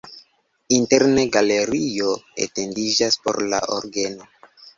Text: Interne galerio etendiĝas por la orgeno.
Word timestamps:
Interne 0.77 1.25
galerio 1.35 2.15
etendiĝas 2.47 3.19
por 3.27 3.39
la 3.53 3.61
orgeno. 3.79 4.29